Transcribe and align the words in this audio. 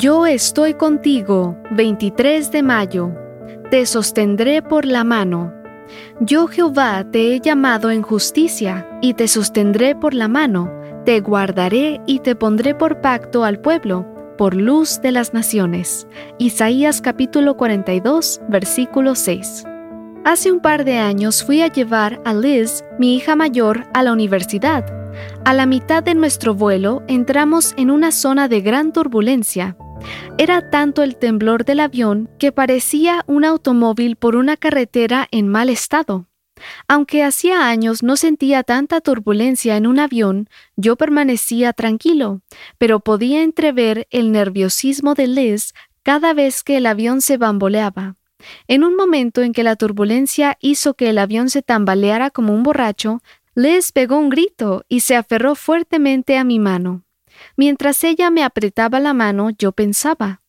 Yo 0.00 0.24
estoy 0.24 0.72
contigo, 0.72 1.58
23 1.72 2.50
de 2.52 2.62
mayo. 2.62 3.12
Te 3.70 3.84
sostendré 3.84 4.62
por 4.62 4.86
la 4.86 5.04
mano. 5.04 5.52
Yo 6.20 6.46
Jehová 6.46 7.04
te 7.12 7.34
he 7.34 7.40
llamado 7.40 7.90
en 7.90 8.00
justicia, 8.00 8.88
y 9.02 9.12
te 9.12 9.28
sostendré 9.28 9.94
por 9.94 10.14
la 10.14 10.26
mano. 10.26 10.72
Te 11.04 11.20
guardaré 11.20 12.00
y 12.06 12.20
te 12.20 12.34
pondré 12.34 12.74
por 12.74 13.02
pacto 13.02 13.44
al 13.44 13.60
pueblo, 13.60 14.06
por 14.38 14.56
luz 14.56 15.02
de 15.02 15.12
las 15.12 15.34
naciones. 15.34 16.06
Isaías 16.38 17.02
capítulo 17.02 17.58
42, 17.58 18.40
versículo 18.48 19.14
6. 19.14 19.64
Hace 20.24 20.50
un 20.50 20.60
par 20.60 20.86
de 20.86 20.96
años 20.96 21.44
fui 21.44 21.60
a 21.60 21.70
llevar 21.70 22.22
a 22.24 22.32
Liz, 22.32 22.86
mi 22.98 23.16
hija 23.16 23.36
mayor, 23.36 23.84
a 23.92 24.02
la 24.02 24.14
universidad. 24.14 24.86
A 25.44 25.52
la 25.52 25.66
mitad 25.66 26.02
de 26.02 26.14
nuestro 26.14 26.54
vuelo 26.54 27.02
entramos 27.06 27.74
en 27.76 27.90
una 27.90 28.12
zona 28.12 28.48
de 28.48 28.62
gran 28.62 28.92
turbulencia. 28.92 29.76
Era 30.38 30.70
tanto 30.70 31.02
el 31.02 31.16
temblor 31.16 31.64
del 31.64 31.80
avión 31.80 32.28
que 32.38 32.52
parecía 32.52 33.24
un 33.26 33.44
automóvil 33.44 34.16
por 34.16 34.36
una 34.36 34.56
carretera 34.56 35.28
en 35.30 35.48
mal 35.48 35.68
estado. 35.68 36.26
Aunque 36.88 37.22
hacía 37.22 37.68
años 37.68 38.02
no 38.02 38.16
sentía 38.16 38.62
tanta 38.62 39.00
turbulencia 39.00 39.76
en 39.76 39.86
un 39.86 39.98
avión, 39.98 40.48
yo 40.76 40.96
permanecía 40.96 41.72
tranquilo, 41.72 42.40
pero 42.78 43.00
podía 43.00 43.42
entrever 43.42 44.06
el 44.10 44.32
nerviosismo 44.32 45.14
de 45.14 45.26
Liz 45.26 45.72
cada 46.02 46.32
vez 46.34 46.62
que 46.62 46.78
el 46.78 46.86
avión 46.86 47.20
se 47.20 47.36
bamboleaba. 47.36 48.16
En 48.66 48.84
un 48.84 48.96
momento 48.96 49.42
en 49.42 49.52
que 49.52 49.62
la 49.62 49.76
turbulencia 49.76 50.56
hizo 50.60 50.94
que 50.94 51.10
el 51.10 51.18
avión 51.18 51.50
se 51.50 51.62
tambaleara 51.62 52.30
como 52.30 52.54
un 52.54 52.62
borracho, 52.62 53.22
Liz 53.54 53.92
pegó 53.92 54.16
un 54.16 54.30
grito 54.30 54.84
y 54.88 55.00
se 55.00 55.16
aferró 55.16 55.54
fuertemente 55.54 56.38
a 56.38 56.44
mi 56.44 56.58
mano. 56.58 57.02
Mientras 57.56 58.02
ella 58.04 58.30
me 58.30 58.42
apretaba 58.42 59.00
la 59.00 59.14
mano, 59.14 59.50
yo 59.50 59.72
pensaba, 59.72 60.40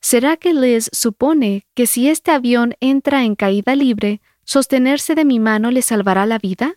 ¿será 0.00 0.36
que 0.36 0.52
Liz 0.54 0.90
supone 0.92 1.66
que 1.74 1.86
si 1.86 2.08
este 2.08 2.30
avión 2.30 2.74
entra 2.80 3.24
en 3.24 3.34
caída 3.36 3.74
libre, 3.74 4.20
sostenerse 4.44 5.14
de 5.14 5.24
mi 5.24 5.38
mano 5.38 5.70
le 5.70 5.82
salvará 5.82 6.26
la 6.26 6.38
vida? 6.38 6.76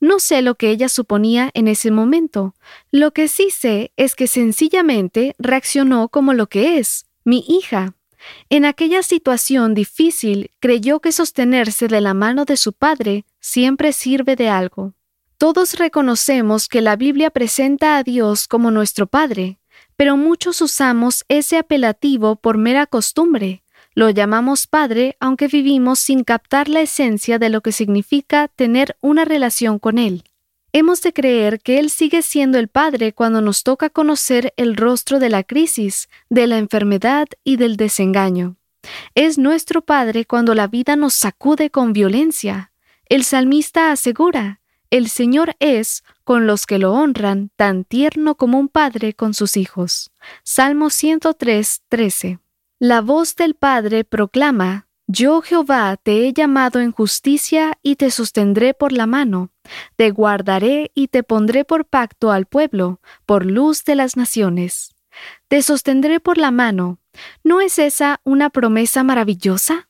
No 0.00 0.18
sé 0.18 0.42
lo 0.42 0.54
que 0.54 0.70
ella 0.70 0.88
suponía 0.88 1.50
en 1.54 1.68
ese 1.68 1.90
momento. 1.90 2.54
Lo 2.90 3.12
que 3.12 3.28
sí 3.28 3.50
sé 3.50 3.92
es 3.96 4.14
que 4.14 4.26
sencillamente 4.26 5.34
reaccionó 5.38 6.08
como 6.08 6.32
lo 6.32 6.48
que 6.48 6.78
es, 6.78 7.06
mi 7.24 7.44
hija. 7.48 7.94
En 8.48 8.64
aquella 8.64 9.02
situación 9.02 9.74
difícil 9.74 10.50
creyó 10.60 11.00
que 11.00 11.12
sostenerse 11.12 11.88
de 11.88 12.00
la 12.00 12.14
mano 12.14 12.44
de 12.44 12.56
su 12.56 12.72
padre 12.72 13.24
siempre 13.40 13.92
sirve 13.92 14.36
de 14.36 14.48
algo. 14.48 14.94
Todos 15.40 15.78
reconocemos 15.78 16.68
que 16.68 16.82
la 16.82 16.96
Biblia 16.96 17.30
presenta 17.30 17.96
a 17.96 18.02
Dios 18.02 18.46
como 18.46 18.70
nuestro 18.70 19.06
Padre, 19.06 19.58
pero 19.96 20.18
muchos 20.18 20.60
usamos 20.60 21.24
ese 21.28 21.56
apelativo 21.56 22.36
por 22.36 22.58
mera 22.58 22.84
costumbre. 22.84 23.62
Lo 23.94 24.10
llamamos 24.10 24.66
Padre 24.66 25.16
aunque 25.18 25.48
vivimos 25.48 25.98
sin 25.98 26.24
captar 26.24 26.68
la 26.68 26.82
esencia 26.82 27.38
de 27.38 27.48
lo 27.48 27.62
que 27.62 27.72
significa 27.72 28.48
tener 28.48 28.98
una 29.00 29.24
relación 29.24 29.78
con 29.78 29.96
Él. 29.96 30.24
Hemos 30.74 31.00
de 31.00 31.14
creer 31.14 31.60
que 31.60 31.78
Él 31.78 31.88
sigue 31.88 32.20
siendo 32.20 32.58
el 32.58 32.68
Padre 32.68 33.14
cuando 33.14 33.40
nos 33.40 33.62
toca 33.62 33.88
conocer 33.88 34.52
el 34.58 34.76
rostro 34.76 35.20
de 35.20 35.30
la 35.30 35.42
crisis, 35.42 36.10
de 36.28 36.48
la 36.48 36.58
enfermedad 36.58 37.28
y 37.44 37.56
del 37.56 37.78
desengaño. 37.78 38.56
Es 39.14 39.38
nuestro 39.38 39.80
Padre 39.80 40.26
cuando 40.26 40.54
la 40.54 40.66
vida 40.66 40.96
nos 40.96 41.14
sacude 41.14 41.70
con 41.70 41.94
violencia. 41.94 42.72
El 43.06 43.24
salmista 43.24 43.90
asegura, 43.90 44.60
el 44.90 45.08
Señor 45.08 45.56
es, 45.60 46.02
con 46.24 46.46
los 46.46 46.66
que 46.66 46.78
lo 46.78 46.92
honran, 46.92 47.50
tan 47.56 47.84
tierno 47.84 48.34
como 48.34 48.58
un 48.58 48.68
padre 48.68 49.14
con 49.14 49.34
sus 49.34 49.56
hijos. 49.56 50.10
Salmo 50.42 50.90
103, 50.90 51.82
13. 51.88 52.40
La 52.80 53.00
voz 53.00 53.36
del 53.36 53.54
Padre 53.54 54.04
proclama, 54.04 54.88
Yo 55.06 55.42
Jehová 55.42 55.96
te 55.96 56.26
he 56.26 56.32
llamado 56.32 56.80
en 56.80 56.92
justicia 56.92 57.78
y 57.82 57.96
te 57.96 58.10
sostendré 58.10 58.74
por 58.74 58.92
la 58.92 59.06
mano, 59.06 59.50
te 59.96 60.10
guardaré 60.10 60.90
y 60.94 61.08
te 61.08 61.22
pondré 61.22 61.64
por 61.64 61.84
pacto 61.84 62.32
al 62.32 62.46
pueblo, 62.46 63.00
por 63.26 63.46
luz 63.46 63.84
de 63.84 63.94
las 63.94 64.16
naciones. 64.16 64.94
Te 65.48 65.62
sostendré 65.62 66.20
por 66.20 66.38
la 66.38 66.50
mano. 66.50 66.98
¿No 67.44 67.60
es 67.60 67.78
esa 67.78 68.20
una 68.24 68.50
promesa 68.50 69.02
maravillosa? 69.02 69.88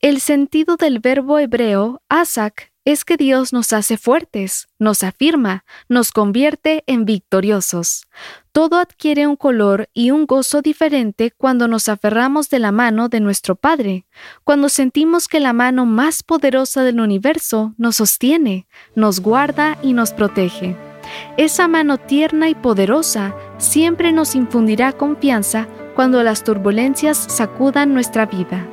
El 0.00 0.20
sentido 0.20 0.76
del 0.76 0.98
verbo 1.00 1.38
hebreo, 1.38 2.02
asak, 2.08 2.72
es 2.86 3.04
que 3.04 3.16
Dios 3.16 3.52
nos 3.52 3.72
hace 3.72 3.98
fuertes, 3.98 4.68
nos 4.78 5.02
afirma, 5.02 5.64
nos 5.88 6.12
convierte 6.12 6.84
en 6.86 7.04
victoriosos. 7.04 8.06
Todo 8.52 8.76
adquiere 8.76 9.26
un 9.26 9.34
color 9.34 9.90
y 9.92 10.12
un 10.12 10.24
gozo 10.24 10.62
diferente 10.62 11.32
cuando 11.36 11.66
nos 11.66 11.88
aferramos 11.88 12.48
de 12.48 12.60
la 12.60 12.70
mano 12.70 13.08
de 13.08 13.18
nuestro 13.18 13.56
Padre, 13.56 14.06
cuando 14.44 14.68
sentimos 14.68 15.26
que 15.26 15.40
la 15.40 15.52
mano 15.52 15.84
más 15.84 16.22
poderosa 16.22 16.84
del 16.84 17.00
universo 17.00 17.74
nos 17.76 17.96
sostiene, 17.96 18.68
nos 18.94 19.18
guarda 19.18 19.76
y 19.82 19.92
nos 19.92 20.12
protege. 20.12 20.76
Esa 21.36 21.66
mano 21.66 21.98
tierna 21.98 22.48
y 22.48 22.54
poderosa 22.54 23.34
siempre 23.58 24.12
nos 24.12 24.36
infundirá 24.36 24.92
confianza 24.92 25.66
cuando 25.96 26.22
las 26.22 26.44
turbulencias 26.44 27.18
sacudan 27.18 27.94
nuestra 27.94 28.26
vida. 28.26 28.64